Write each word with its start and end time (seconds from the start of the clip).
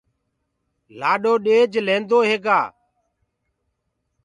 لآڏو 0.99 1.33
ڏيج 1.45 1.71
لينٚدوئي 1.87 2.25
هيگآ 2.31 2.59